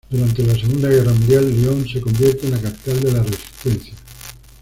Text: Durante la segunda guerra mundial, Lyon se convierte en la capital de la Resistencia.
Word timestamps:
Durante 0.09 0.41
la 0.43 0.55
segunda 0.55 0.87
guerra 0.89 1.11
mundial, 1.13 1.47
Lyon 1.47 1.87
se 1.87 2.01
convierte 2.01 2.47
en 2.47 2.53
la 2.53 2.59
capital 2.61 2.99
de 3.01 3.11
la 3.11 3.21
Resistencia. 3.21 3.93